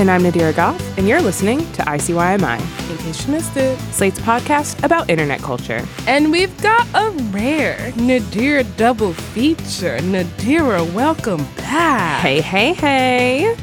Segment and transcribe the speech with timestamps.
[0.00, 3.78] And I'm Nadira Goffe, and you're listening to ICYMI, In case you missed it.
[3.92, 5.86] Slate's podcast about internet culture.
[6.06, 9.98] And we've got a rare Nadira double feature.
[9.98, 12.22] Nadira, welcome back.
[12.22, 13.54] Hey, hey, hey.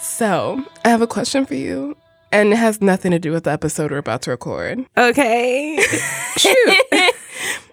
[0.00, 1.96] So, I have a question for you,
[2.32, 4.84] and it has nothing to do with the episode we're about to record.
[4.98, 5.80] Okay.
[6.36, 6.82] Shoot.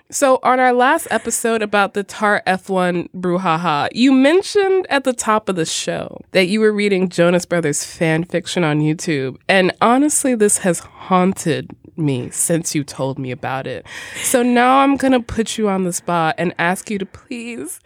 [0.09, 5.49] so, on our last episode about the Tart F1 brouhaha, you mentioned at the top
[5.49, 9.37] of the show that you were reading Jonas Brothers fan fiction on YouTube.
[9.49, 13.85] And honestly, this has haunted me since you told me about it.
[14.23, 17.81] So now I'm going to put you on the spot and ask you to please.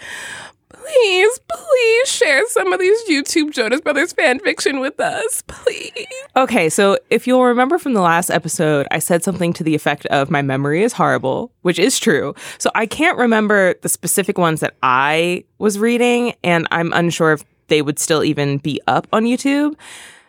[0.81, 6.07] Please, please share some of these YouTube Jonas Brothers fan fiction with us, please.
[6.35, 10.05] okay, so if you'll remember from the last episode, I said something to the effect
[10.07, 12.33] of my memory is horrible, which is true.
[12.57, 17.43] So I can't remember the specific ones that I was reading, and I'm unsure if
[17.67, 19.75] they would still even be up on YouTube.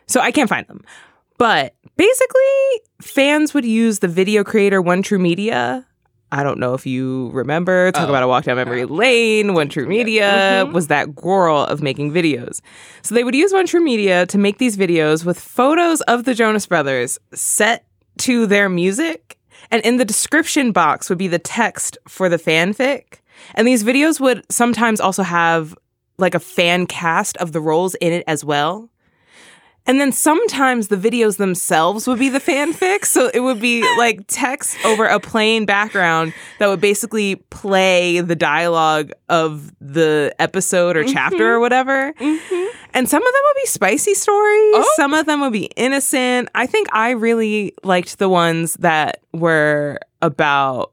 [0.06, 0.84] So I can't find them.
[1.39, 5.87] But basically, fans would use the video creator One True Media.
[6.33, 7.92] I don't know if you remember.
[7.92, 8.08] Talk Oh.
[8.08, 9.52] about a walk down memory lane.
[9.52, 10.72] One True Media mm-hmm.
[10.72, 12.62] was that girl of making videos.
[13.02, 16.34] So they would use One True Media to make these videos with photos of the
[16.34, 17.84] Jonas Brothers set
[18.19, 19.38] to their music.
[19.70, 23.21] And in the description box would be the text for the fanfic.
[23.54, 25.76] And these videos would sometimes also have
[26.19, 28.88] like a fan cast of the roles in it as well.
[29.87, 33.04] And then sometimes the videos themselves would be the fanfic.
[33.04, 38.37] So it would be like text over a plain background that would basically play the
[38.37, 41.60] dialogue of the episode or chapter or mm-hmm.
[41.62, 42.12] whatever.
[42.12, 42.76] Mm-hmm.
[42.94, 44.75] And some of them would be spicy stories.
[44.75, 44.92] Oh.
[44.97, 46.48] Some of them would be innocent.
[46.54, 50.92] I think I really liked the ones that were about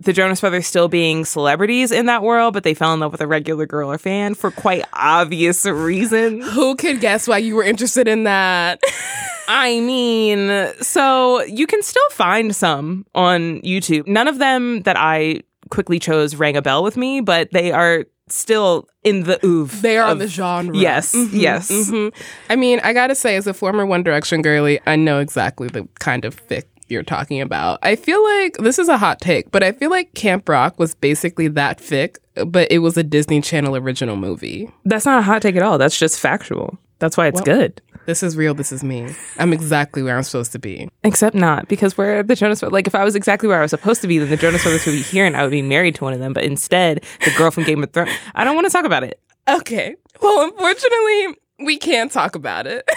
[0.00, 3.20] the Jonas Brothers still being celebrities in that world, but they fell in love with
[3.20, 6.48] a regular girl or fan for quite obvious reasons.
[6.52, 8.80] Who could guess why you were interested in that?
[9.48, 14.06] I mean, so you can still find some on YouTube.
[14.06, 18.04] None of them that I quickly chose rang a bell with me, but they are
[18.28, 19.80] still in the oeuvre.
[19.80, 20.76] They are on the genre.
[20.76, 21.70] Yes, yes.
[21.70, 22.12] Mhm.
[22.50, 25.88] I mean, I gotta say, as a former One Direction girly, I know exactly the
[25.98, 27.78] kind of fic you're talking about.
[27.82, 30.94] I feel like this is a hot take, but I feel like Camp Rock was
[30.94, 32.16] basically that fic,
[32.46, 34.70] but it was a Disney Channel original movie.
[34.84, 35.78] That's not a hot take at all.
[35.78, 36.78] That's just factual.
[36.98, 37.82] That's why it's Well- good.
[38.06, 38.54] This is real.
[38.54, 39.06] This is me.
[39.38, 40.88] I'm exactly where I'm supposed to be.
[41.04, 42.72] Except not, because we're the Jonas Brothers.
[42.72, 44.86] Like, if I was exactly where I was supposed to be, then the Jonas Brothers
[44.86, 46.32] would be here and I would be married to one of them.
[46.32, 49.20] But instead, the girl from Game of Thrones, I don't want to talk about it.
[49.46, 49.94] Okay.
[50.22, 52.88] Well, unfortunately, we can't talk about it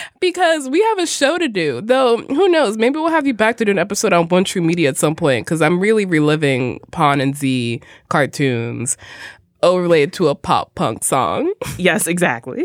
[0.20, 1.80] because we have a show to do.
[1.80, 2.76] Though, who knows?
[2.76, 5.14] Maybe we'll have you back to do an episode on One True Media at some
[5.14, 8.96] point because I'm really reliving Pon and Zi cartoons
[9.62, 11.52] overlaid to a pop punk song.
[11.78, 12.64] Yes, exactly.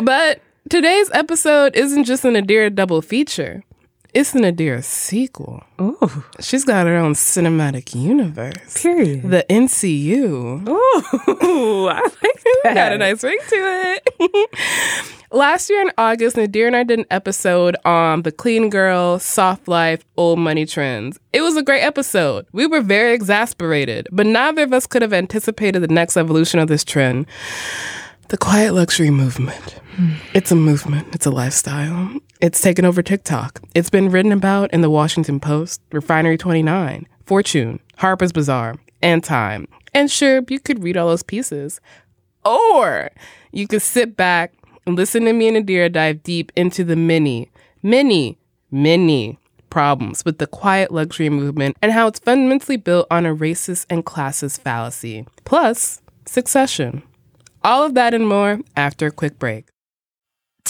[0.00, 3.62] But today's episode isn't just a Nadira double feature.
[4.18, 5.62] It's a Nadira sequel.
[5.78, 8.80] Ooh, She's got her own cinematic universe.
[8.82, 9.28] period.
[9.30, 10.66] The NCU.
[10.66, 12.12] Ooh, I like
[12.64, 12.74] that.
[12.74, 14.50] Got a nice ring to it.
[15.32, 19.68] Last year in August, Nadir and I did an episode on the clean girl, soft
[19.68, 21.18] life, old money trends.
[21.34, 22.46] It was a great episode.
[22.52, 26.68] We were very exasperated, but neither of us could have anticipated the next evolution of
[26.68, 27.26] this trend.
[28.28, 29.72] The quiet luxury movement.
[29.96, 30.12] Hmm.
[30.32, 32.12] It's a movement, it's a lifestyle.
[32.38, 33.62] It's taken over TikTok.
[33.74, 39.66] It's been written about in the Washington Post, Refinery 29, Fortune, Harper's Bazaar, and Time.
[39.94, 41.80] And sure, you could read all those pieces.
[42.44, 43.10] Or
[43.52, 44.52] you could sit back
[44.86, 47.50] and listen to me and Nadira dive deep into the many,
[47.82, 48.38] many,
[48.70, 49.38] many
[49.70, 54.04] problems with the quiet luxury movement and how it's fundamentally built on a racist and
[54.04, 55.26] classist fallacy.
[55.44, 57.02] Plus, succession.
[57.64, 59.68] All of that and more after a quick break.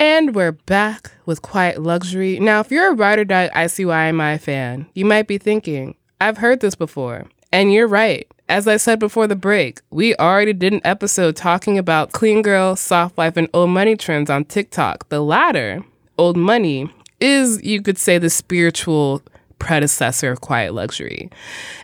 [0.00, 2.40] And we're back with Quiet Luxury.
[2.40, 6.60] Now, if you're a Ride or Die ICYMI fan, you might be thinking, I've heard
[6.60, 7.26] this before.
[7.52, 8.26] And you're right.
[8.48, 12.76] As I said before the break, we already did an episode talking about clean girl,
[12.76, 15.10] soft life, and old money trends on TikTok.
[15.10, 15.84] The latter,
[16.16, 19.20] old money, is, you could say, the spiritual
[19.58, 21.28] predecessor of quiet luxury.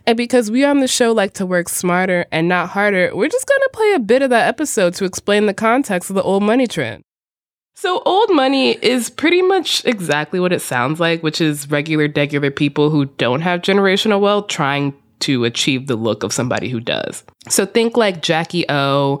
[0.07, 3.45] And because we on the show like to work smarter and not harder, we're just
[3.45, 6.41] going to play a bit of that episode to explain the context of the old
[6.41, 7.03] money trend.
[7.79, 12.53] So, old money is pretty much exactly what it sounds like, which is regular, degular
[12.53, 17.23] people who don't have generational wealth trying to achieve the look of somebody who does.
[17.49, 19.19] So, think like Jackie O,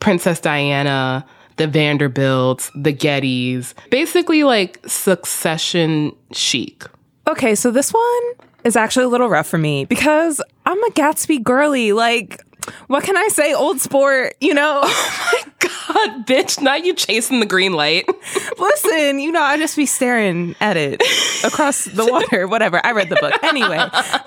[0.00, 1.26] Princess Diana,
[1.58, 6.84] the Vanderbilts, the Gettys, basically like succession chic.
[7.26, 8.22] Okay, so this one
[8.64, 11.92] is actually a little rough for me because I'm a Gatsby girly.
[11.92, 12.42] Like,
[12.86, 13.54] what can I say?
[13.54, 14.82] Old sport, you know?
[15.14, 15.68] Oh my
[16.08, 18.08] god, bitch, not you chasing the green light.
[18.58, 21.02] Listen, you know, I just be staring at it
[21.44, 22.84] across the water, whatever.
[22.84, 23.32] I read the book.
[23.42, 23.78] Anyway,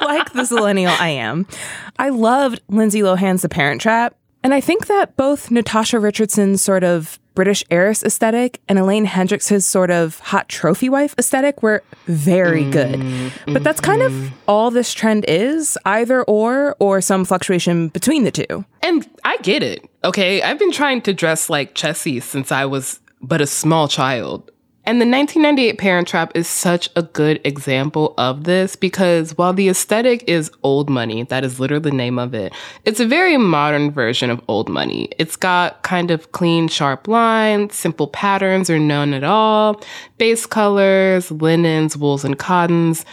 [0.01, 1.47] like the millennial I am,
[1.97, 4.15] I loved Lindsay Lohan's The Parent Trap.
[4.43, 9.65] And I think that both Natasha Richardson's sort of British heiress aesthetic and Elaine Hendrix's
[9.65, 12.71] sort of hot trophy wife aesthetic were very mm.
[12.71, 13.53] good.
[13.53, 14.35] But that's kind of mm-hmm.
[14.47, 18.65] all this trend is either or, or some fluctuation between the two.
[18.81, 19.87] And I get it.
[20.03, 20.41] Okay.
[20.41, 24.51] I've been trying to dress like Chessy since I was but a small child.
[24.87, 29.67] And the 1998 Parent Trap is such a good example of this because while the
[29.67, 32.53] aesthetic is old money, that is literally the name of it,
[32.83, 35.09] it's a very modern version of old money.
[35.17, 39.81] It's got kind of clean, sharp lines, simple patterns or none at all,
[40.19, 43.05] base colors, linens, wools, and cottons,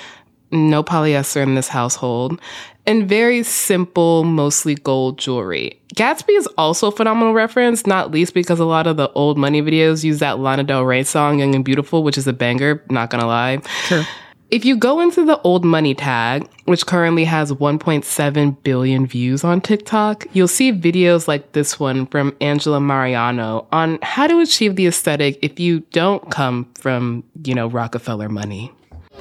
[0.50, 2.38] no polyester in this household,
[2.86, 5.78] and very simple, mostly gold jewelry.
[5.94, 9.60] Gatsby is also a phenomenal reference, not least because a lot of the old money
[9.60, 13.10] videos use that Lana Del Rey song, Young and Beautiful, which is a banger, not
[13.10, 13.60] gonna lie.
[13.84, 14.04] Sure.
[14.52, 19.62] If you go into the old money tag, which currently has 1.7 billion views on
[19.62, 24.86] TikTok, you'll see videos like this one from Angela Mariano on how to achieve the
[24.86, 28.70] aesthetic if you don't come from, you know, Rockefeller money.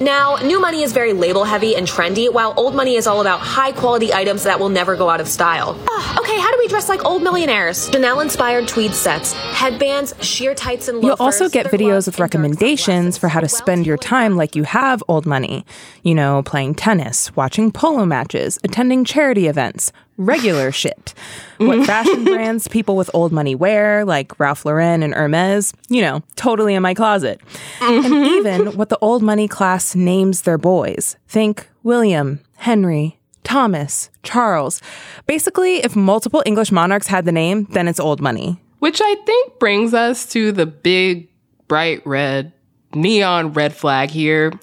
[0.01, 3.39] Now, new money is very label heavy and trendy, while old money is all about
[3.39, 5.77] high quality items that will never go out of style.
[5.79, 7.87] Ugh, okay, how do we dress like old millionaires?
[7.91, 11.19] Chanel inspired tweed sets, headbands, sheer tights, and loafers.
[11.19, 15.03] You'll also get videos with recommendations for how to spend your time like you have
[15.07, 15.67] old money.
[16.01, 21.13] You know, playing tennis, watching polo matches, attending charity events, regular shit.
[21.57, 26.23] What fashion brands people with old money wear, like Ralph Lauren and Hermes, you know,
[26.35, 27.41] totally in my closet.
[27.81, 28.25] And mm-hmm.
[28.25, 31.17] even what the old money class names their boys.
[31.27, 34.81] Think William, Henry, Thomas, Charles.
[35.27, 38.59] Basically, if multiple English monarchs had the name, then it's old money.
[38.79, 41.29] Which I think brings us to the big,
[41.67, 42.53] bright red,
[42.93, 44.53] neon red flag here.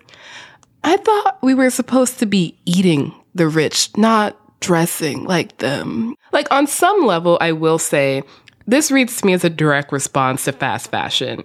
[0.82, 6.14] I thought we were supposed to be eating the rich, not dressing like them.
[6.32, 8.22] Like, on some level, I will say,
[8.66, 11.44] this reads to me as a direct response to fast fashion.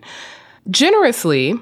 [0.70, 1.56] Generously,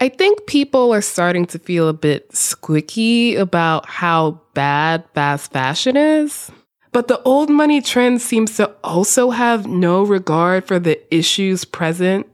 [0.00, 5.96] I think people are starting to feel a bit squicky about how bad fast fashion
[5.96, 6.50] is.
[6.92, 12.26] But the old money trend seems to also have no regard for the issues present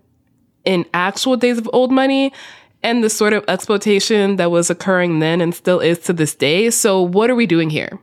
[0.65, 2.33] in actual days of old money
[2.83, 6.71] and the sort of exploitation that was occurring then and still is to this day.
[6.71, 7.99] So, what are we doing here?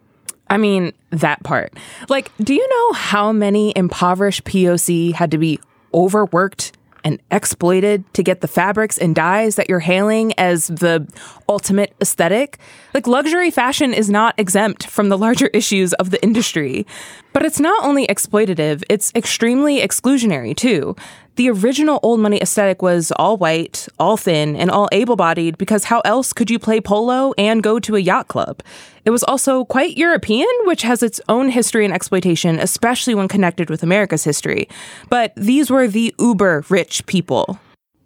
[0.50, 1.74] I mean, that part.
[2.10, 5.60] Like, do you know how many impoverished POC had to be
[5.94, 6.74] overworked
[7.04, 11.08] and exploited to get the fabrics and dyes that you're hailing as the
[11.48, 12.58] ultimate aesthetic?
[12.94, 16.86] Like, luxury fashion is not exempt from the larger issues of the industry.
[17.34, 20.96] But it's not only exploitative, it's extremely exclusionary too.
[21.38, 25.86] The original old money aesthetic was all white, all thin, and all able bodied because
[25.86, 28.62] how else could you play polo and go to a yacht club?
[29.06, 33.70] It was also quite European, which has its own history and exploitation, especially when connected
[33.70, 34.68] with America's history.
[35.10, 37.60] But these were the uber rich people.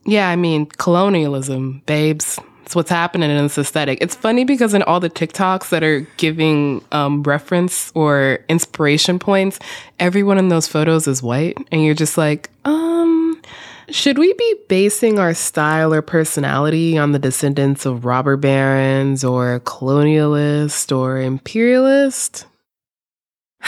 [0.06, 2.40] Yeah, I mean, colonialism, babes.
[2.72, 3.98] It's what's happening in this aesthetic.
[4.00, 9.60] It's funny because in all the TikToks that are giving um, reference or inspiration points,
[10.00, 11.58] everyone in those photos is white.
[11.70, 13.42] And you're just like, um,
[13.90, 19.60] should we be basing our style or personality on the descendants of robber barons or
[19.66, 22.46] colonialist or imperialist?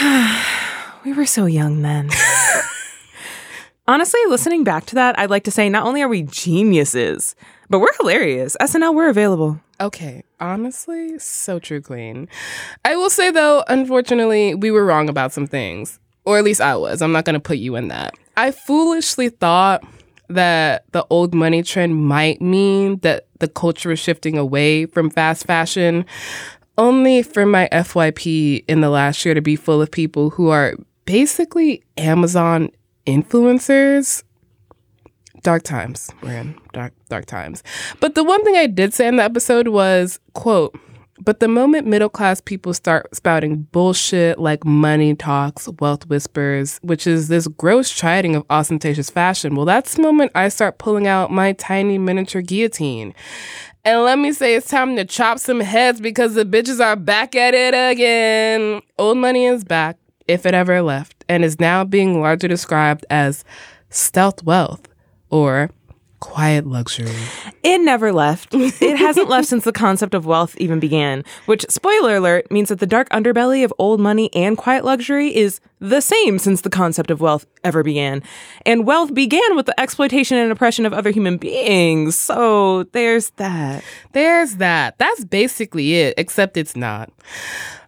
[1.04, 2.08] we were so young then.
[3.86, 7.36] Honestly, listening back to that, I'd like to say not only are we geniuses,
[7.68, 8.56] but we're hilarious.
[8.60, 9.60] SNL, we're available.
[9.80, 12.28] Okay, honestly, so true, Queen.
[12.84, 15.98] I will say though, unfortunately, we were wrong about some things.
[16.24, 17.02] Or at least I was.
[17.02, 18.14] I'm not going to put you in that.
[18.36, 19.84] I foolishly thought
[20.28, 25.46] that the old money trend might mean that the culture is shifting away from fast
[25.46, 26.06] fashion,
[26.78, 30.76] only for my FYP in the last year to be full of people who are
[31.04, 32.70] basically Amazon
[33.06, 34.22] influencers.
[35.44, 36.10] Dark times.
[36.22, 37.62] We're in dark dark times.
[38.00, 40.74] But the one thing I did say in the episode was, quote,
[41.20, 47.06] but the moment middle class people start spouting bullshit like money talks, wealth whispers, which
[47.06, 51.30] is this gross chiding of ostentatious fashion, well, that's the moment I start pulling out
[51.30, 53.14] my tiny miniature guillotine.
[53.84, 57.36] And let me say, it's time to chop some heads because the bitches are back
[57.36, 58.80] at it again.
[58.98, 63.44] Old money is back, if it ever left, and is now being largely described as
[63.90, 64.88] stealth wealth
[65.30, 65.70] or
[66.20, 67.14] quiet luxury.
[67.62, 68.54] It never left.
[68.54, 72.78] It hasn't left since the concept of wealth even began, which, spoiler alert, means that
[72.78, 77.10] the dark underbelly of old money and quiet luxury is the same since the concept
[77.10, 78.22] of wealth ever began.
[78.64, 82.18] And wealth began with the exploitation and oppression of other human beings.
[82.18, 83.84] So there's that.
[84.12, 84.96] There's that.
[84.96, 87.12] That's basically it, except it's not.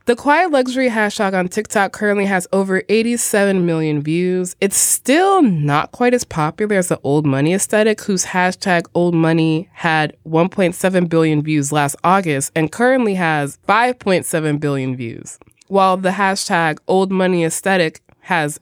[0.06, 4.54] The Quiet Luxury hashtag on TikTok currently has over 87 million views.
[4.60, 9.68] It's still not quite as popular as the Old Money aesthetic, whose hashtag Old Money
[9.72, 15.40] had 1.7 billion views last August and currently has 5.7 billion views.
[15.66, 18.60] While the hashtag Old Money aesthetic has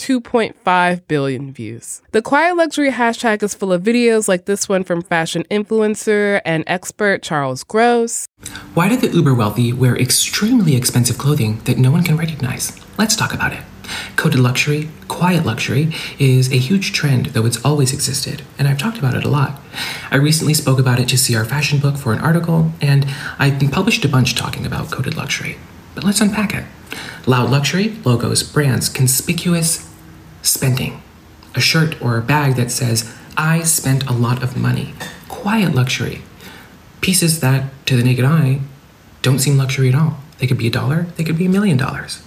[0.00, 2.00] 2.5 billion views.
[2.12, 6.64] The quiet luxury hashtag is full of videos like this one from fashion influencer and
[6.66, 8.26] expert Charles Gross.
[8.72, 12.80] Why do the uber wealthy wear extremely expensive clothing that no one can recognize?
[12.96, 13.60] Let's talk about it.
[14.16, 18.96] Coded luxury, quiet luxury, is a huge trend, though it's always existed, and I've talked
[18.96, 19.60] about it a lot.
[20.10, 23.04] I recently spoke about it to CR Fashion Book for an article, and
[23.38, 25.58] I've been published a bunch talking about coded luxury.
[25.94, 26.64] But let's unpack it.
[27.26, 29.89] Loud luxury, logos, brands, conspicuous
[30.42, 31.02] spending.
[31.54, 34.94] A shirt or a bag that says, I spent a lot of money.
[35.28, 36.22] Quiet luxury.
[37.00, 38.60] Pieces that, to the naked eye,
[39.22, 40.18] don't seem luxury at all.
[40.38, 42.22] They could be a dollar, they could be a million dollars.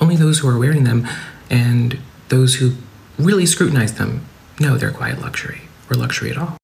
[0.00, 1.06] Only those who are wearing them
[1.50, 2.72] and those who
[3.18, 4.24] really scrutinize them
[4.58, 6.56] know they're quiet luxury or luxury at all.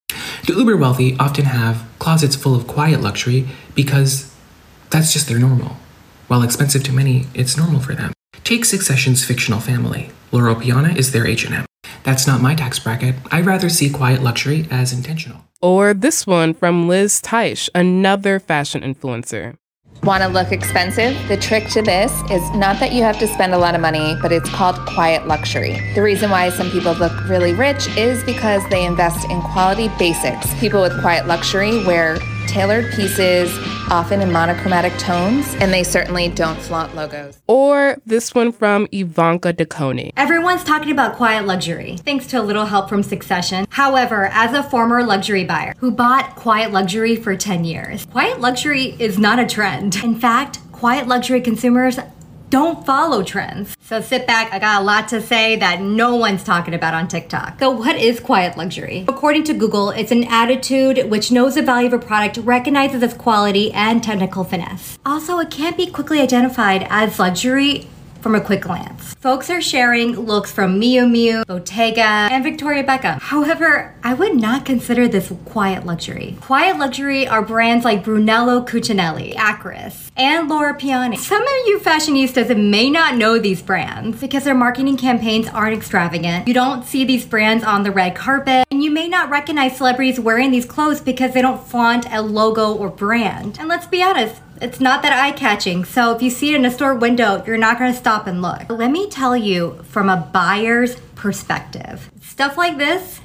[0.47, 4.35] The uber wealthy often have closets full of quiet luxury because
[4.91, 5.77] that's just their normal.
[6.27, 8.13] While expensive to many, it's normal for them.
[8.45, 10.11] Take Succession's fictional family.
[10.33, 11.65] Loro Piana is their H&M.
[12.03, 13.17] That's not my tax bracket.
[13.31, 15.45] I'd rather see quiet luxury as intentional.
[15.61, 19.57] Or this one from Liz Teich, another fashion influencer.
[20.05, 21.17] Want to look expensive?
[21.27, 24.17] The trick to this is not that you have to spend a lot of money,
[24.23, 25.77] but it's called quiet luxury.
[25.95, 30.55] The reason why some people look really rich is because they invest in quality basics.
[30.61, 32.19] People with quiet luxury wear
[32.49, 33.57] tailored pieces,
[33.91, 37.41] often in monochromatic tones, and they certainly don't flaunt logos.
[37.47, 40.13] Or this one from Ivanka DeCone.
[40.17, 43.67] Everyone's talking about quiet luxury, thanks to a little help from Succession.
[43.71, 48.97] However, as a former luxury buyer who bought quiet luxury for 10 years, quiet luxury
[48.99, 49.97] is not a trend.
[50.03, 51.99] In fact, quiet luxury consumers
[52.51, 53.77] don't follow trends.
[53.81, 57.09] So sit back, I got a lot to say that no one's talking about on
[57.09, 57.59] TikTok.
[57.59, 59.05] So, what is quiet luxury?
[59.09, 63.15] According to Google, it's an attitude which knows the value of a product, recognizes its
[63.15, 64.99] quality and technical finesse.
[65.05, 67.89] Also, it can't be quickly identified as luxury
[68.21, 69.15] from a quick glance.
[69.15, 73.21] Folks are sharing looks from Miu Miu, Bottega, and Victoria Beckham.
[73.21, 76.37] However, I would not consider this quiet luxury.
[76.41, 81.17] Quiet luxury are brands like Brunello Cucinelli, Akris, and Loro Piana.
[81.17, 86.49] Some of you fashionistas may not know these brands because their marketing campaigns aren't extravagant.
[86.49, 90.19] You don't see these brands on the red carpet, and you may not recognize celebrities
[90.21, 93.59] wearing these clothes because they don't flaunt a logo or brand.
[93.59, 95.85] And let's be honest, it's not that eye catching.
[95.85, 98.69] So if you see it in a store window, you're not to stop and look.
[98.69, 102.11] Let me tell you from a buyer's perspective.
[102.21, 103.21] Stuff like this,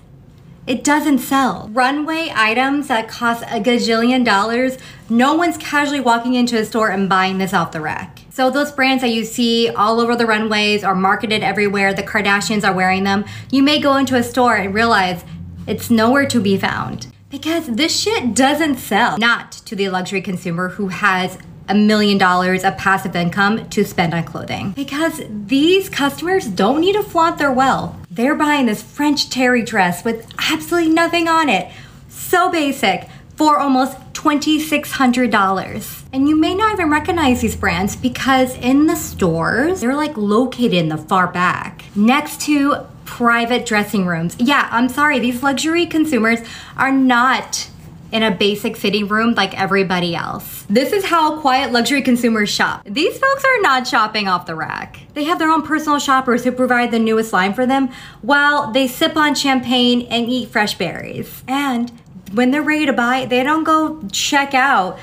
[0.66, 1.70] it doesn't sell.
[1.74, 4.78] Runway items that cost a gazillion dollars,
[5.10, 8.20] no one's casually walking into a store and buying this off the rack.
[8.30, 12.64] So those brands that you see all over the runways are marketed everywhere, the Kardashians
[12.64, 15.24] are wearing them, you may go into a store and realize
[15.68, 17.13] it's nowhere to be found.
[17.34, 19.18] Because this shit doesn't sell.
[19.18, 24.14] Not to the luxury consumer who has a million dollars of passive income to spend
[24.14, 24.70] on clothing.
[24.74, 27.96] Because these customers don't need to flaunt their wealth.
[28.12, 31.72] They're buying this French terry dress with absolutely nothing on it.
[32.08, 36.04] So basic for almost $2,600.
[36.14, 40.74] And you may not even recognize these brands because in the stores, they're like located
[40.74, 44.36] in the far back next to private dressing rooms.
[44.40, 46.40] Yeah, I'm sorry, these luxury consumers
[46.76, 47.70] are not
[48.12, 50.66] in a basic fitting room like everybody else.
[50.68, 52.84] This is how quiet luxury consumers shop.
[52.86, 55.02] These folks are not shopping off the rack.
[55.14, 57.90] They have their own personal shoppers who provide the newest line for them
[58.24, 61.44] while they sip on champagne and eat fresh berries.
[61.48, 61.92] And
[62.32, 64.98] when they're ready to buy, they don't go check out.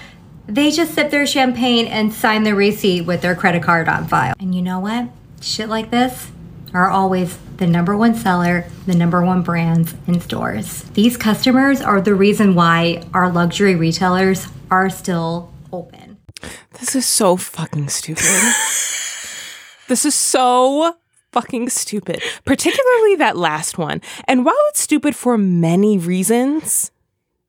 [0.49, 4.35] They just sip their champagne and sign the receipt with their credit card on file.
[4.41, 5.11] And you know what?
[5.41, 6.33] Shit like this
[6.75, 10.83] are always the number one seller, the number one brands in stores.
[10.95, 16.17] These customers are the reason why our luxury retailers are still open.
[16.81, 18.25] This is so fucking stupid.
[19.89, 20.97] this is so
[21.33, 24.01] fucking stupid, particularly that last one.
[24.25, 26.91] And while it's stupid for many reasons,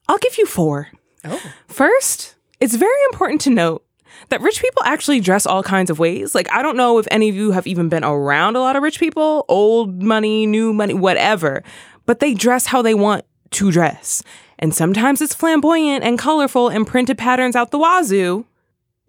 [0.09, 0.89] I'll give you four.
[1.23, 1.41] Oh.
[1.67, 3.85] First, it's very important to note
[4.29, 6.33] that rich people actually dress all kinds of ways.
[6.35, 8.83] Like, I don't know if any of you have even been around a lot of
[8.83, 11.63] rich people, old money, new money, whatever,
[12.05, 14.23] but they dress how they want to dress.
[14.59, 18.45] And sometimes it's flamboyant and colorful and printed patterns out the wazoo.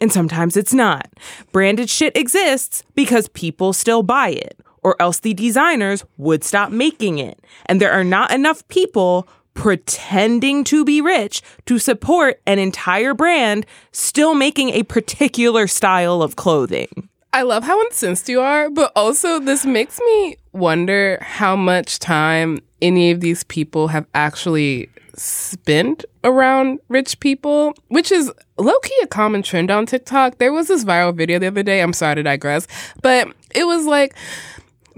[0.00, 1.09] And sometimes it's not.
[1.52, 7.18] Branded shit exists because people still buy it, or else the designers would stop making
[7.18, 7.38] it.
[7.66, 13.66] And there are not enough people pretending to be rich to support an entire brand
[13.92, 17.09] still making a particular style of clothing.
[17.35, 22.59] I love how incensed you are, but also this makes me wonder how much time
[22.82, 29.07] any of these people have actually spent around rich people, which is low key a
[29.07, 30.38] common trend on TikTok.
[30.38, 31.81] There was this viral video the other day.
[31.81, 32.66] I'm sorry to digress,
[33.03, 34.14] but it was like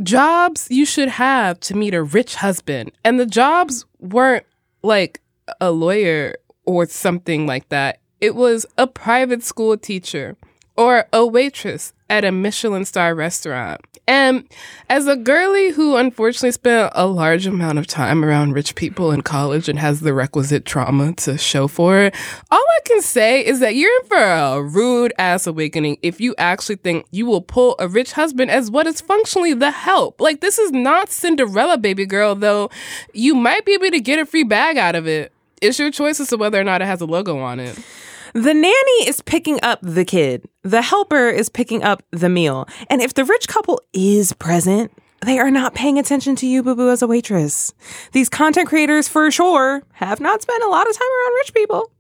[0.03, 2.91] jobs you should have to meet a rich husband.
[3.05, 4.47] And the jobs weren't
[4.83, 5.21] like
[5.61, 8.01] a lawyer or something like that.
[8.21, 10.37] It was a private school teacher
[10.77, 13.81] or a waitress at a Michelin star restaurant.
[14.07, 14.47] And
[14.91, 19.23] as a girly who unfortunately spent a large amount of time around rich people in
[19.23, 22.15] college and has the requisite trauma to show for it,
[22.51, 26.35] all I can say is that you're in for a rude ass awakening if you
[26.37, 30.21] actually think you will pull a rich husband as what is functionally the help.
[30.21, 32.71] Like, this is not Cinderella, baby girl, though
[33.15, 35.33] you might be able to get a free bag out of it.
[35.63, 37.79] It's your choice as to whether or not it has a logo on it.
[38.35, 40.49] The nanny is picking up the kid.
[40.63, 42.67] The helper is picking up the meal.
[42.91, 44.91] And if the rich couple is present,
[45.25, 47.73] they are not paying attention to you, boo boo, as a waitress.
[48.11, 51.93] These content creators, for sure, have not spent a lot of time around rich people.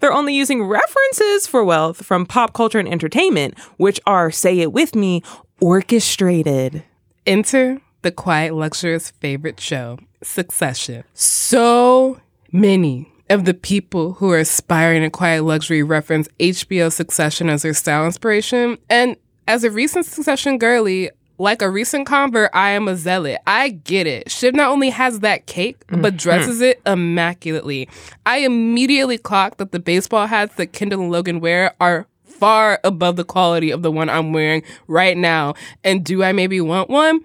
[0.00, 4.72] They're only using references for wealth from pop culture and entertainment, which are, say it
[4.72, 5.22] with me,
[5.60, 6.84] orchestrated.
[7.26, 11.04] Enter the quiet luxurious favorite show, Succession.
[11.12, 12.18] So
[12.50, 17.72] many of the people who are aspiring to quiet luxury reference HBO Succession as their
[17.72, 18.76] style inspiration.
[18.90, 19.16] And
[19.48, 23.38] as a recent Succession girly, like a recent convert, I am a zealot.
[23.46, 24.30] I get it.
[24.30, 26.18] Shiv not only has that cake, mm, but mm.
[26.18, 27.88] dresses it immaculately.
[28.26, 33.16] I immediately clocked that the baseball hats that Kendall and Logan wear are far above
[33.16, 35.54] the quality of the one I'm wearing right now.
[35.82, 37.24] And do I maybe want one?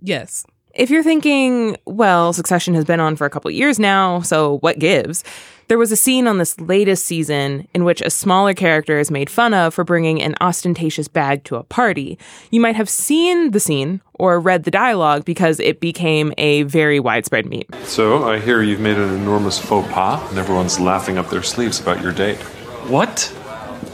[0.00, 0.44] Yes.
[0.78, 4.78] If you're thinking, well, Succession has been on for a couple years now, so what
[4.78, 5.24] gives?
[5.66, 9.28] There was a scene on this latest season in which a smaller character is made
[9.28, 12.16] fun of for bringing an ostentatious bag to a party.
[12.52, 17.00] You might have seen the scene or read the dialogue because it became a very
[17.00, 17.64] widespread meme.
[17.82, 21.80] So, I hear you've made an enormous faux pas, and everyone's laughing up their sleeves
[21.80, 22.38] about your date.
[22.86, 23.22] What?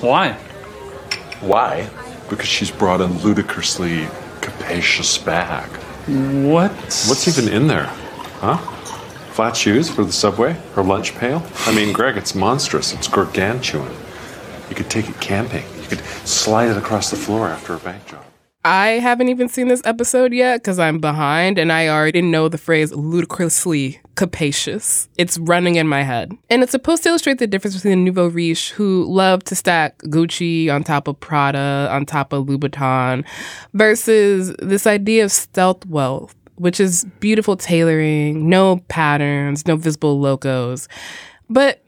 [0.03, 0.35] Why?
[1.41, 1.89] Why?
[2.29, 4.07] Because she's brought a ludicrously
[4.43, 5.71] capacious bag.
[6.07, 6.73] What?
[6.73, 7.87] What's even in there?
[8.41, 8.59] Huh?
[9.33, 10.53] Flat shoes for the subway?
[10.75, 11.45] Her lunch pail?
[11.67, 12.93] I mean, Greg, it's monstrous.
[12.93, 13.91] It's gargantuan.
[14.69, 15.65] You could take it camping.
[15.81, 18.24] You could slide it across the floor after a bank job.
[18.65, 22.57] I haven't even seen this episode yet because I'm behind and I already know the
[22.57, 25.07] phrase ludicrously capacious.
[25.19, 26.33] It's running in my head.
[26.49, 29.99] And it's supposed to illustrate the difference between the nouveau riche who love to stack
[30.05, 33.27] Gucci on top of Prada, on top of Louboutin,
[33.75, 40.89] versus this idea of stealth wealth which is beautiful tailoring, no patterns, no visible logos.
[41.51, 41.83] But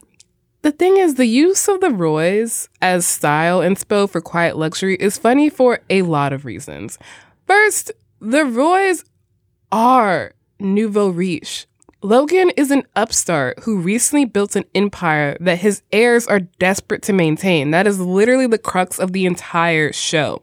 [0.66, 5.16] the thing is, the use of the Roys as style inspo for quiet luxury is
[5.16, 6.98] funny for a lot of reasons.
[7.46, 9.04] First, the Roys
[9.70, 11.68] are nouveau riche.
[12.02, 17.12] Logan is an upstart who recently built an empire that his heirs are desperate to
[17.12, 17.70] maintain.
[17.70, 20.42] That is literally the crux of the entire show.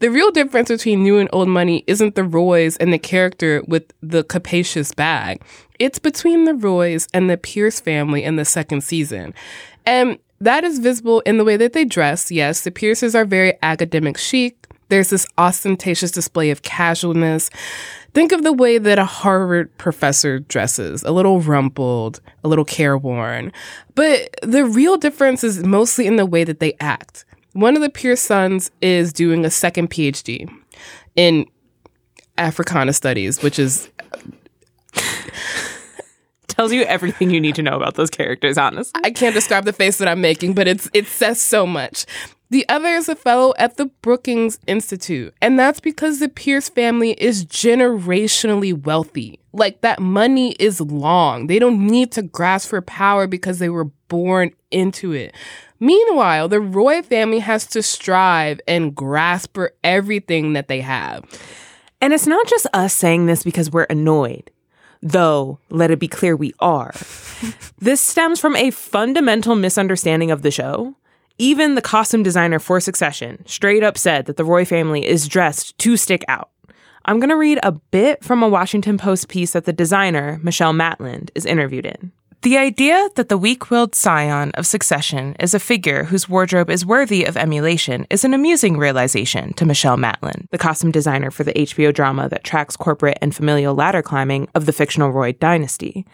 [0.00, 3.92] The real difference between new and old money isn't the Roys and the character with
[4.02, 5.40] the capacious bag.
[5.78, 9.34] It's between the Roys and the Pierce family in the second season.
[9.86, 12.30] And that is visible in the way that they dress.
[12.30, 14.66] Yes, the Pierces are very academic chic.
[14.88, 17.50] There's this ostentatious display of casualness.
[18.12, 23.52] Think of the way that a Harvard professor dresses a little rumpled, a little careworn.
[23.94, 27.24] But the real difference is mostly in the way that they act.
[27.54, 30.48] One of the Pierce sons is doing a second PhD
[31.16, 31.46] in
[32.36, 33.88] Africana studies, which is
[36.54, 39.00] tells you everything you need to know about those characters, honestly.
[39.04, 42.06] I can't describe the face that I'm making, but it's it says so much.
[42.50, 47.12] The other is a fellow at the Brookings Institute, and that's because the Pierce family
[47.12, 49.40] is generationally wealthy.
[49.52, 51.48] Like that money is long.
[51.48, 55.34] They don't need to grasp for power because they were born into it.
[55.80, 61.24] Meanwhile, the Roy family has to strive and grasp for everything that they have.
[62.00, 64.50] And it's not just us saying this because we're annoyed
[65.04, 66.92] though let it be clear we are.
[67.78, 70.96] this stems from a fundamental misunderstanding of the show.
[71.36, 75.76] Even the costume designer for Succession straight up said that the Roy family is dressed
[75.78, 76.50] to stick out.
[77.04, 80.72] I'm going to read a bit from a Washington Post piece that the designer, Michelle
[80.72, 82.12] Matland, is interviewed in.
[82.44, 86.84] The idea that the weak willed scion of succession is a figure whose wardrobe is
[86.84, 91.54] worthy of emulation is an amusing realization to Michelle Matland, the costume designer for the
[91.54, 96.04] HBO drama that tracks corporate and familial ladder climbing of the fictional Roy dynasty.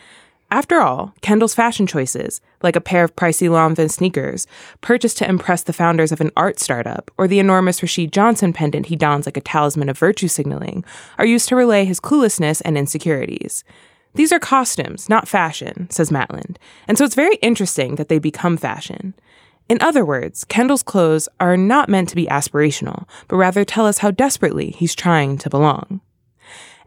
[0.53, 4.47] After all, Kendall's fashion choices, like a pair of pricey Lanvin sneakers,
[4.83, 8.87] purchased to impress the founders of an art startup, or the enormous Rashid Johnson pendant
[8.87, 10.85] he dons like a talisman of virtue signaling,
[11.19, 13.65] are used to relay his cluelessness and insecurities.
[14.15, 16.57] These are costumes, not fashion, says Matland,
[16.89, 19.15] and so it's very interesting that they become fashion.
[19.69, 23.99] In other words, Kendall's clothes are not meant to be aspirational, but rather tell us
[23.99, 26.01] how desperately he's trying to belong.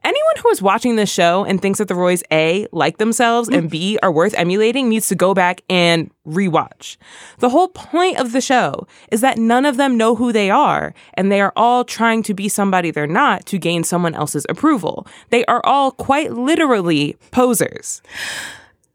[0.04, 3.70] Anyone who is watching this show and thinks that the Roys A like themselves and
[3.70, 6.98] B are worth emulating needs to go back and rewatch.
[7.40, 10.94] The whole point of the show is that none of them know who they are
[11.14, 15.08] and they are all trying to be somebody they're not to gain someone else's approval.
[15.30, 18.02] They are all quite literally posers.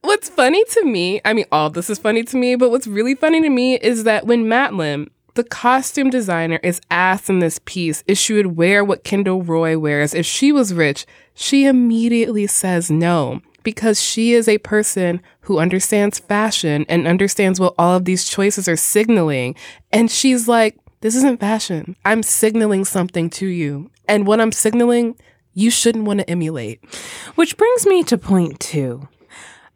[0.02, 3.14] What's funny to me, I mean, all this is funny to me, but what's really
[3.14, 8.02] funny to me is that when Matland the costume designer is asked in this piece
[8.08, 11.06] if she would wear what Kendall Roy wears if she was rich.
[11.32, 17.76] She immediately says no because she is a person who understands fashion and understands what
[17.78, 19.54] all of these choices are signaling.
[19.92, 21.94] And she's like, this isn't fashion.
[22.04, 23.92] I'm signaling something to you.
[24.08, 25.14] And what I'm signaling,
[25.54, 26.84] you shouldn't want to emulate.
[27.36, 29.06] Which brings me to point two.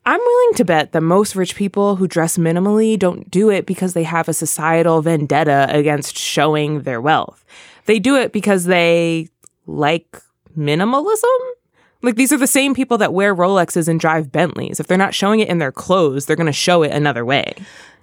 [0.04, 3.94] I'm willing to bet that most rich people who dress minimally don't do it because
[3.94, 7.44] they have a societal vendetta against showing their wealth.
[7.86, 9.28] They do it because they
[9.66, 10.20] like
[10.58, 11.38] minimalism.
[12.02, 14.80] Like these are the same people that wear Rolexes and drive Bentleys.
[14.80, 17.54] If they're not showing it in their clothes, they're going to show it another way.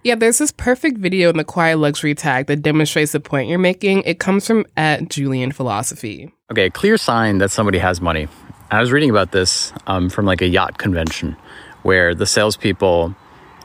[0.04, 3.60] Yeah, there's this perfect video in the Quiet Luxury tag that demonstrates the point you're
[3.60, 4.04] making.
[4.04, 6.32] It comes from at Julian Philosophy.
[6.50, 8.30] Okay, a clear sign that somebody has money.
[8.72, 11.36] I was reading about this um, from like a yacht convention
[11.84, 13.16] where the salespeople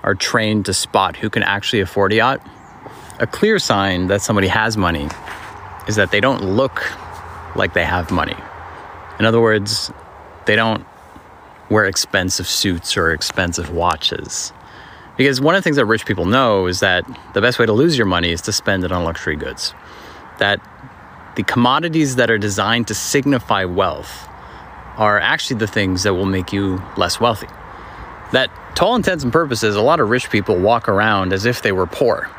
[0.03, 2.47] are trained to spot who can actually afford a yacht.
[3.21, 5.09] A clear sign that somebody has money
[5.89, 6.85] is that they don't look
[7.57, 8.37] like they have money.
[9.19, 9.91] In other words,
[10.47, 10.85] they don't
[11.71, 14.53] wear expensive suits or expensive watches.
[15.17, 17.73] Because one of the things that rich people know is that the best way to
[17.73, 19.73] lose your money is to spend it on luxury goods.
[20.39, 20.61] That
[21.37, 24.29] the commodities that are designed to signify wealth
[24.97, 27.49] are actually the things that will make you less wealthy
[28.35, 31.63] that to all intents and purposes, a lot of rich people walk around as if
[31.63, 32.31] they were poor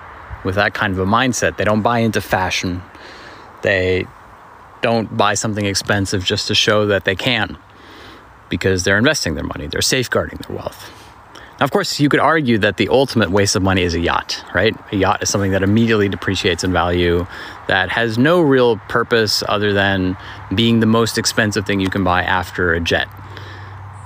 [0.44, 1.58] with that kind of a mindset.
[1.58, 2.82] They don't buy into fashion.
[3.62, 4.06] They
[4.82, 7.58] don't buy something expensive just to show that they can
[8.50, 10.92] because they're investing their money, they're safeguarding their wealth.
[11.60, 14.44] Now, of course, you could argue that the ultimate waste of money is a yacht,
[14.54, 14.76] right?
[14.92, 17.26] A yacht is something that immediately depreciates in value,
[17.68, 20.18] that has no real purpose other than
[20.54, 23.08] being the most expensive thing you can buy after a jet.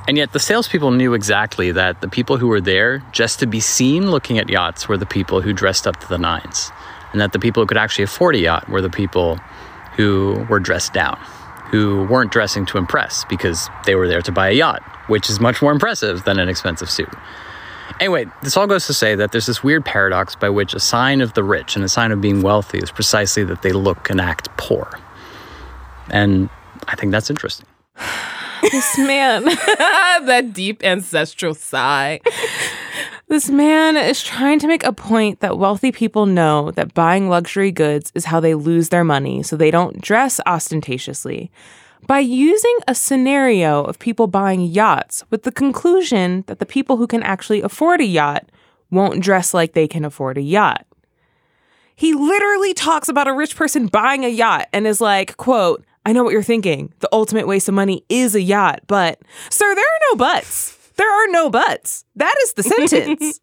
[0.10, 3.60] And yet, the salespeople knew exactly that the people who were there just to be
[3.60, 6.72] seen looking at yachts were the people who dressed up to the nines,
[7.12, 9.36] and that the people who could actually afford a yacht were the people
[9.96, 11.16] who were dressed down,
[11.70, 15.40] who weren't dressing to impress because they were there to buy a yacht, which is
[15.40, 17.14] much more impressive than an expensive suit.
[18.00, 21.22] Anyway, this all goes to say that there's this weird paradox by which a sign
[21.22, 24.20] of the rich and a sign of being wealthy is precisely that they look and
[24.20, 24.90] act poor.
[26.10, 26.50] And
[26.88, 27.68] I think that's interesting.
[28.62, 29.46] This man,
[30.26, 32.20] that deep ancestral sigh.
[33.28, 37.72] This man is trying to make a point that wealthy people know that buying luxury
[37.72, 41.52] goods is how they lose their money, so they don't dress ostentatiously.
[42.08, 47.06] By using a scenario of people buying yachts with the conclusion that the people who
[47.06, 48.50] can actually afford a yacht
[48.90, 50.86] won't dress like they can afford a yacht.
[51.96, 56.12] He literally talks about a rich person buying a yacht and is like, quote, I
[56.12, 56.92] know what you're thinking.
[57.02, 60.76] The ultimate waste of money is a yacht, but sir, there are no buts.
[60.96, 62.04] There are no buts.
[62.16, 63.40] That is the sentence.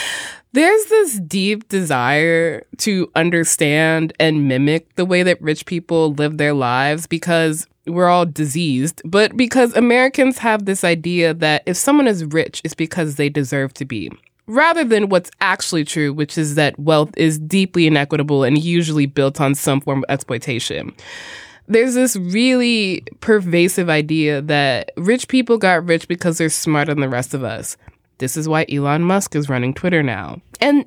[0.52, 6.52] There's this deep desire to understand and mimic the way that rich people live their
[6.52, 12.26] lives because we're all diseased, but because Americans have this idea that if someone is
[12.26, 14.12] rich, it's because they deserve to be.
[14.46, 19.40] Rather than what's actually true, which is that wealth is deeply inequitable and usually built
[19.40, 20.92] on some form of exploitation
[21.70, 27.08] there's this really pervasive idea that rich people got rich because they're smarter than the
[27.08, 27.76] rest of us.
[28.18, 30.42] This is why Elon Musk is running Twitter now.
[30.60, 30.84] And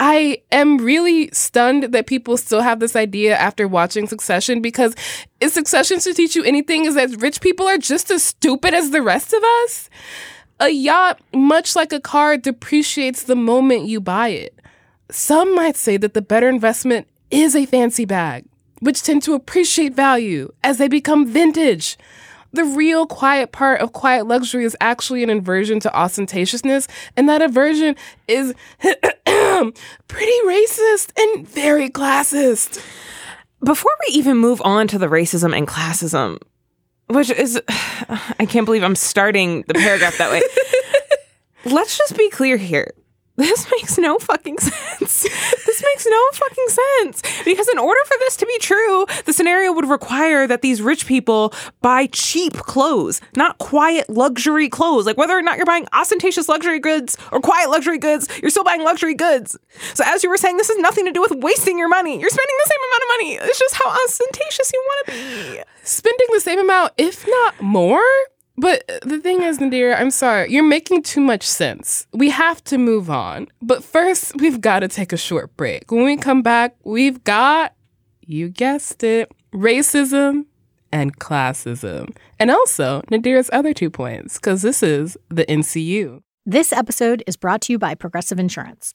[0.00, 4.96] I am really stunned that people still have this idea after watching Succession because
[5.40, 8.90] if Succession to teach you anything is that rich people are just as stupid as
[8.90, 9.88] the rest of us.
[10.58, 14.58] A yacht, much like a car, depreciates the moment you buy it.
[15.10, 18.46] Some might say that the better investment is a fancy bag
[18.84, 21.96] which tend to appreciate value as they become vintage.
[22.52, 27.40] The real quiet part of quiet luxury is actually an aversion to ostentatiousness, and that
[27.40, 27.96] aversion
[28.28, 32.84] is pretty racist and very classist.
[33.64, 36.38] Before we even move on to the racism and classism,
[37.08, 40.42] which is, I can't believe I'm starting the paragraph that way.
[41.72, 42.92] Let's just be clear here.
[43.44, 45.22] This makes no fucking sense.
[45.66, 47.22] this makes no fucking sense.
[47.44, 51.04] Because in order for this to be true, the scenario would require that these rich
[51.04, 55.04] people buy cheap clothes, not quiet luxury clothes.
[55.04, 58.62] Like whether or not you're buying ostentatious luxury goods or quiet luxury goods, you're still
[58.62, 59.58] buying luxury goods.
[59.94, 62.20] So as you were saying, this has nothing to do with wasting your money.
[62.20, 63.08] You're spending the same amount of
[63.42, 63.48] money.
[63.50, 65.62] It's just how ostentatious you want to be.
[65.82, 68.02] Spending the same amount, if not more.
[68.56, 72.06] But the thing is, Nadir, I'm sorry, you're making too much sense.
[72.12, 73.48] We have to move on.
[73.60, 75.90] But first, we've got to take a short break.
[75.90, 77.74] When we come back, we've got,
[78.20, 80.46] you guessed it, racism
[80.92, 82.16] and classism.
[82.38, 86.20] And also Nadir's other two points, because this is the NCU.
[86.46, 88.94] This episode is brought to you by Progressive Insurance.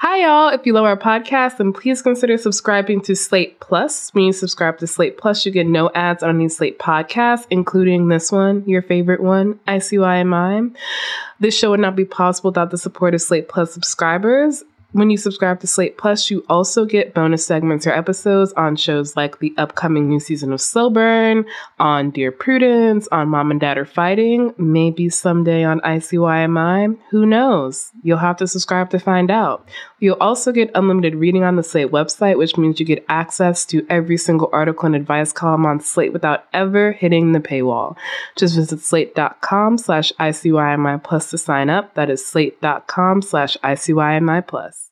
[0.00, 0.50] Hi, y'all.
[0.50, 4.14] If you love our podcast, then please consider subscribing to Slate Plus.
[4.14, 8.06] When you subscribe to Slate Plus, you get no ads on any Slate podcasts, including
[8.06, 10.72] this one, your favorite one, ICYMI.
[11.40, 14.62] This show would not be possible without the support of Slate Plus subscribers.
[14.92, 19.16] When you subscribe to Slate Plus, you also get bonus segments or episodes on shows
[19.16, 21.44] like the upcoming new season of Slow Burn,
[21.78, 26.96] on Dear Prudence, on Mom and Dad Are Fighting, maybe someday on ICYMI.
[27.10, 27.90] Who knows?
[28.02, 29.68] You'll have to subscribe to find out.
[30.00, 33.84] You'll also get unlimited reading on the Slate website, which means you get access to
[33.90, 37.96] every single article and advice column on Slate without ever hitting the paywall.
[38.36, 41.94] Just visit slate.com slash ICYMI plus to sign up.
[41.94, 44.90] That is slate.com slash ICYMI plus.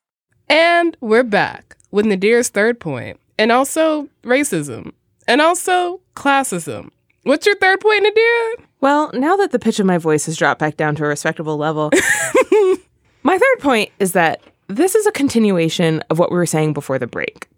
[0.48, 4.92] And we're back with Nadir's third point, and also racism,
[5.28, 6.90] and also classism.
[7.22, 8.66] What's your third point, Nadir?
[8.80, 11.56] Well, now that the pitch of my voice has dropped back down to a respectable
[11.56, 11.90] level,
[13.22, 16.98] my third point is that this is a continuation of what we were saying before
[16.98, 17.48] the break.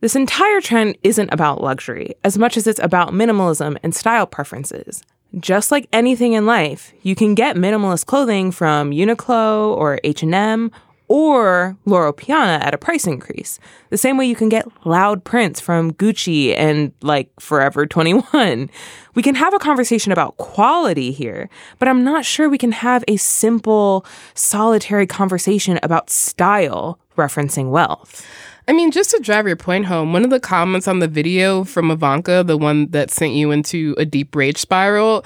[0.00, 5.02] This entire trend isn't about luxury as much as it's about minimalism and style preferences.
[5.38, 10.70] Just like anything in life, you can get minimalist clothing from Uniqlo or H&M
[11.08, 13.58] or Loro Piana at a price increase.
[13.90, 18.70] The same way you can get loud prints from Gucci and like Forever 21.
[19.14, 23.04] We can have a conversation about quality here, but I'm not sure we can have
[23.08, 28.26] a simple, solitary conversation about style referencing wealth.
[28.68, 31.62] I mean, just to drive your point home, one of the comments on the video
[31.62, 35.24] from Ivanka, the one that sent you into a deep rage spiral,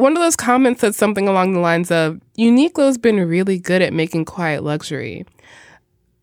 [0.00, 3.92] one of those comments said something along the lines of Uniqlo's been really good at
[3.92, 5.26] making quiet luxury,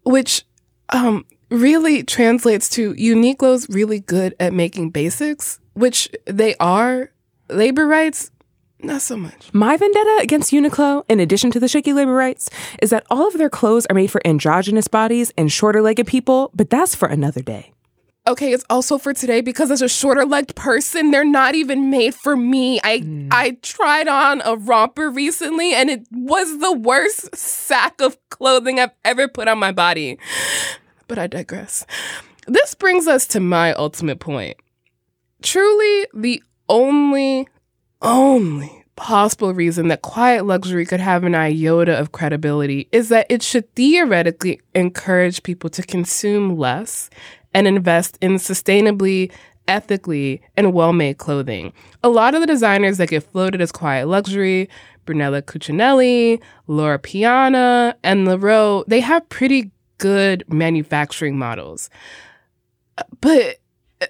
[0.03, 0.45] which
[0.89, 7.11] um, really translates to Uniqlo's really good at making basics, which they are.
[7.49, 8.31] Labor rights,
[8.79, 9.53] not so much.
[9.53, 12.49] My vendetta against Uniqlo, in addition to the shaky labor rights,
[12.81, 16.51] is that all of their clothes are made for androgynous bodies and shorter legged people,
[16.53, 17.73] but that's for another day
[18.27, 22.13] okay, it's also for today because as a shorter legged person, they're not even made
[22.13, 22.79] for me.
[22.83, 23.29] I mm.
[23.31, 28.91] I tried on a romper recently and it was the worst sack of clothing I've
[29.03, 30.19] ever put on my body.
[31.07, 31.85] But I digress.
[32.47, 34.57] This brings us to my ultimate point.
[35.41, 37.47] Truly the only
[38.01, 43.41] only possible reason that quiet luxury could have an iota of credibility is that it
[43.41, 47.09] should theoretically encourage people to consume less
[47.53, 49.31] and invest in sustainably,
[49.67, 51.73] ethically, and well made clothing.
[52.03, 54.69] A lot of the designers that get floated as quiet luxury,
[55.05, 61.89] Brunello Cucinelli, Loro Piana, and The Row, they have pretty good manufacturing models.
[63.21, 63.57] But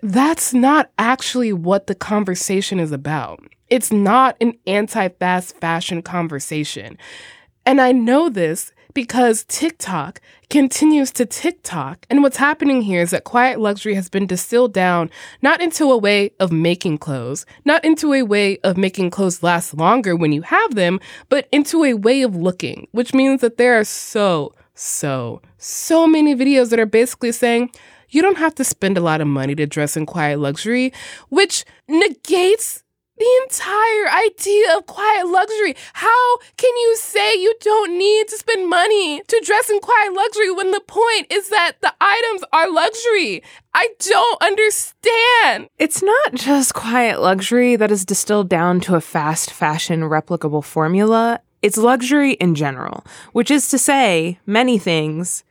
[0.01, 3.39] that's not actually what the conversation is about.
[3.69, 6.97] It's not an anti fast fashion conversation.
[7.65, 12.07] And I know this because TikTok continues to TikTok.
[12.09, 15.11] And what's happening here is that quiet luxury has been distilled down
[15.43, 19.75] not into a way of making clothes, not into a way of making clothes last
[19.75, 23.79] longer when you have them, but into a way of looking, which means that there
[23.79, 27.69] are so, so, so many videos that are basically saying,
[28.09, 30.91] you don't have to spend a lot of money to dress in quiet luxury,
[31.29, 32.81] which negates
[33.17, 35.75] the entire idea of quiet luxury.
[35.93, 40.51] How can you say you don't need to spend money to dress in quiet luxury
[40.51, 43.43] when the point is that the items are luxury?
[43.73, 45.69] I don't understand.
[45.77, 51.41] It's not just quiet luxury that is distilled down to a fast fashion replicable formula.
[51.61, 55.43] It's luxury in general, which is to say many things,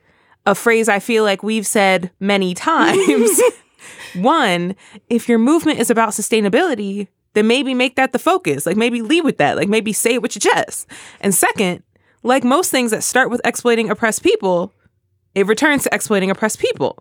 [0.45, 3.41] a phrase I feel like we've said many times.
[4.15, 4.75] One,
[5.09, 8.65] if your movement is about sustainability, then maybe make that the focus.
[8.65, 9.57] Like maybe lead with that.
[9.57, 10.87] Like maybe say it with your chest.
[11.21, 11.83] And second,
[12.23, 14.73] like most things that start with exploiting oppressed people,
[15.35, 16.97] it returns to exploiting oppressed people.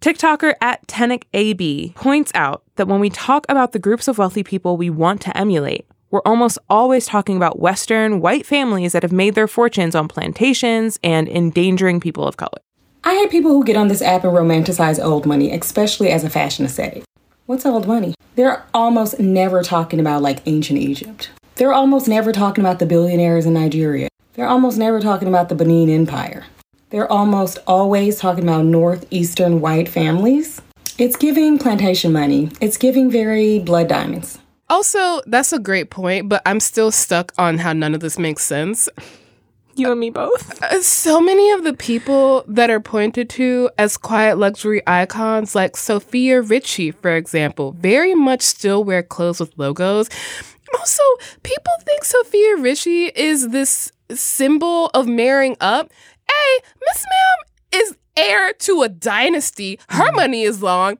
[0.00, 4.76] TikToker at TennicAB points out that when we talk about the groups of wealthy people
[4.76, 9.36] we want to emulate, we're almost always talking about Western white families that have made
[9.36, 12.58] their fortunes on plantations and endangering people of color.
[13.04, 16.30] I hate people who get on this app and romanticize old money, especially as a
[16.30, 17.04] fashion aesthetic.
[17.46, 18.14] What's old money?
[18.36, 21.28] They're almost never talking about like ancient Egypt.
[21.56, 24.08] They're almost never talking about the billionaires in Nigeria.
[24.32, 26.46] They're almost never talking about the Benin Empire.
[26.88, 30.62] They're almost always talking about northeastern white families.
[30.96, 32.50] It's giving plantation money.
[32.62, 34.38] It's giving very blood diamonds.
[34.70, 38.42] Also, that's a great point, but I'm still stuck on how none of this makes
[38.42, 38.88] sense.
[39.76, 40.62] You and me both.
[40.62, 45.76] Uh, so many of the people that are pointed to as quiet luxury icons, like
[45.76, 50.08] Sofia Richie, for example, very much still wear clothes with logos.
[50.78, 51.02] Also,
[51.42, 55.90] people think Sofia Richie is this symbol of marrying up.
[56.28, 59.78] Hey, Miss Ma'am is heir to a dynasty.
[59.88, 60.16] Her mm.
[60.16, 60.98] money is long.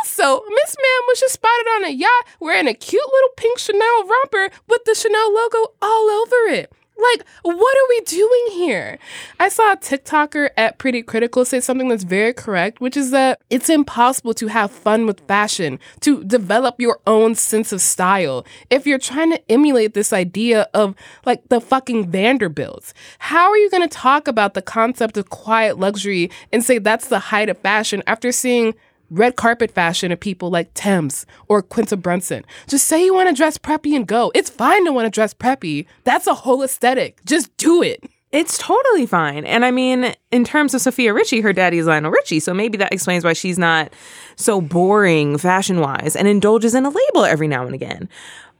[0.00, 4.06] Also, Miss Ma'am was just spotted on a yacht wearing a cute little pink Chanel
[4.06, 6.72] romper with the Chanel logo all over it.
[6.96, 8.98] Like, what are we doing here?
[9.40, 13.40] I saw a TikToker at Pretty Critical say something that's very correct, which is that
[13.50, 18.86] it's impossible to have fun with fashion, to develop your own sense of style, if
[18.86, 20.94] you're trying to emulate this idea of
[21.26, 22.94] like the fucking Vanderbilts.
[23.18, 27.08] How are you going to talk about the concept of quiet luxury and say that's
[27.08, 28.74] the height of fashion after seeing
[29.14, 32.44] red carpet fashion of people like Tems or Quinta Brunson.
[32.66, 34.30] Just say you want to dress preppy and go.
[34.34, 35.86] It's fine to want to dress preppy.
[36.04, 37.24] That's a whole aesthetic.
[37.24, 38.04] Just do it.
[38.32, 39.44] It's totally fine.
[39.44, 42.40] And I mean, in terms of Sofia Richie, her daddy's Lionel Richie.
[42.40, 43.92] So maybe that explains why she's not
[44.34, 48.08] so boring fashion wise and indulges in a label every now and again.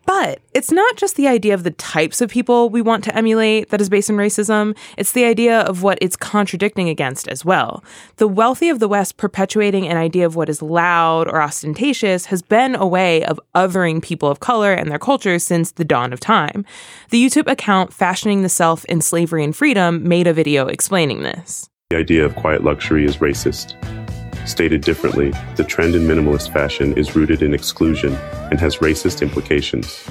[0.06, 3.70] But it's not just the idea of the types of people we want to emulate
[3.70, 7.82] that is based in racism, it's the idea of what it's contradicting against as well.
[8.16, 12.42] The wealthy of the West perpetuating an idea of what is loud or ostentatious has
[12.42, 16.20] been a way of othering people of color and their culture since the dawn of
[16.20, 16.64] time.
[17.10, 21.68] The YouTube account Fashioning the Self in Slavery and Freedom made a video explaining this.
[21.90, 24.03] The idea of quiet luxury is racist.
[24.46, 28.14] Stated differently, the trend in minimalist fashion is rooted in exclusion
[28.50, 30.06] and has racist implications.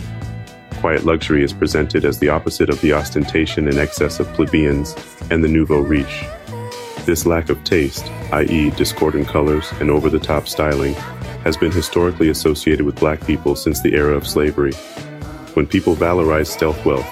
[0.79, 4.95] Quiet luxury is presented as the opposite of the ostentation and excess of plebeians
[5.29, 6.25] and the nouveau riche.
[7.05, 10.93] This lack of taste, i.e., discordant colors and over the top styling,
[11.43, 14.73] has been historically associated with black people since the era of slavery.
[15.53, 17.05] When people valorize stealth wealth,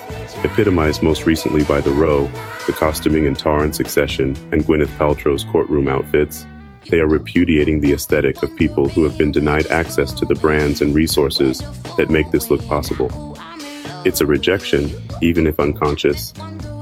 [0.43, 2.25] epitomized most recently by the row,
[2.65, 6.45] the costuming in Tár and Succession, and Gwyneth Paltrow's courtroom outfits,
[6.91, 10.81] they are repudiating the aesthetic of people who have been denied access to the brands
[10.81, 11.59] and resources
[11.97, 13.09] that make this look possible.
[14.05, 16.33] It's a rejection, even if unconscious,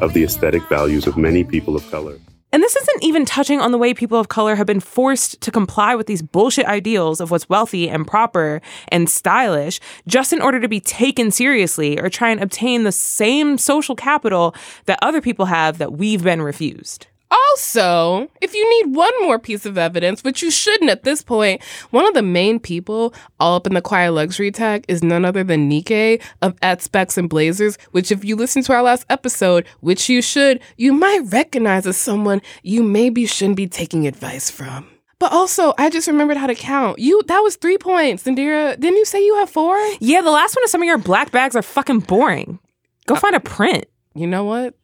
[0.01, 2.18] of the aesthetic values of many people of color.
[2.51, 5.51] And this isn't even touching on the way people of color have been forced to
[5.51, 10.60] comply with these bullshit ideals of what's wealthy and proper and stylish just in order
[10.60, 14.55] to be taken seriously or try and obtain the same social capital
[14.86, 17.05] that other people have that we've been refused.
[17.32, 21.61] Also, if you need one more piece of evidence, which you shouldn't at this point,
[21.91, 25.43] one of the main people all up in the quiet luxury tag is none other
[25.43, 29.67] than Nikkei of At Specs and Blazers, which if you listen to our last episode,
[29.82, 34.88] which you should, you might recognize as someone you maybe shouldn't be taking advice from.
[35.19, 36.97] But also, I just remembered how to count.
[36.97, 38.80] You that was three points, Nadira.
[38.80, 39.77] Didn't you say you have four?
[39.99, 42.57] Yeah, the last one is some of your black bags are fucking boring.
[43.05, 43.86] Go uh, find a print.
[44.15, 44.75] You know what?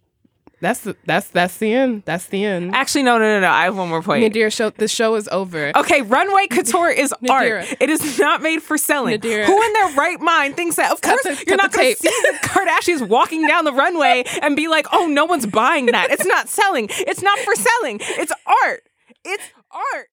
[0.61, 2.03] That's the that's that's the end.
[2.05, 2.73] That's the end.
[2.73, 3.49] Actually, no, no, no, no.
[3.49, 4.23] I have one more point.
[4.33, 5.71] Nadira, show the show is over.
[5.77, 7.65] Okay, runway couture is art.
[7.79, 9.19] It is not made for selling.
[9.19, 9.45] Nadira.
[9.45, 10.91] Who in their right mind thinks that?
[10.91, 14.23] Of Cut course, the- you're not going to see the Kardashians walking down the runway
[14.41, 16.09] and be like, "Oh, no one's buying that.
[16.11, 16.87] It's not selling.
[16.89, 17.99] It's not for selling.
[18.01, 18.31] It's
[18.63, 18.83] art.
[19.23, 20.07] It's art."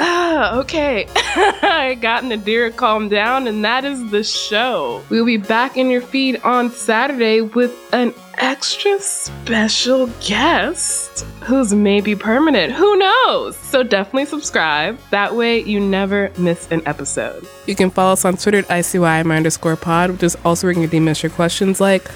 [0.00, 1.06] Ah, okay.
[1.16, 5.02] I got Nadira calmed down, and that is the show.
[5.08, 12.14] We'll be back in your feed on Saturday with an extra special guest who's maybe
[12.14, 12.72] permanent.
[12.72, 13.56] Who knows?
[13.56, 14.98] So definitely subscribe.
[15.10, 17.46] That way you never miss an episode.
[17.66, 20.88] You can follow us on Twitter at ICYMI underscore pod, which is also where you
[20.88, 22.06] can DM your questions like,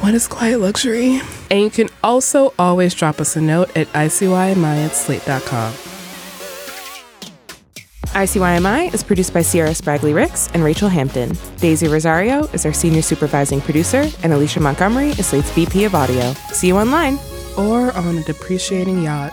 [0.00, 1.20] what is quiet luxury?
[1.50, 5.91] And you can also always drop us a note at ICYMI at slate.com.
[8.12, 11.34] ICYMI is produced by Se'era Spragley Ricks and Rachelle Hampton.
[11.56, 16.34] Daisy Rosario is our senior supervising producer, and Alicia Montgomery is Slate's VP of audio.
[16.52, 17.18] See you online.
[17.56, 19.32] Or on a depreciating yacht.